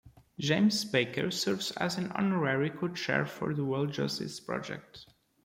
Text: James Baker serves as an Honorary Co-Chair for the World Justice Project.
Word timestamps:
James 0.39 0.83
Baker 0.83 1.29
serves 1.29 1.69
as 1.77 1.95
an 1.99 2.11
Honorary 2.13 2.71
Co-Chair 2.71 3.27
for 3.27 3.53
the 3.53 3.63
World 3.63 3.93
Justice 3.93 4.39
Project. 4.39 5.05